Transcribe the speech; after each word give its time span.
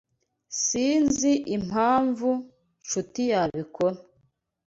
Sinzi 0.63 1.31
impamvu 1.55 2.29
Nshuti 2.81 3.21
yabikora. 3.31 3.97